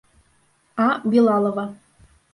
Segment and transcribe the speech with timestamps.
[0.85, 0.99] А.
[1.11, 1.67] БИЛАЛОВА.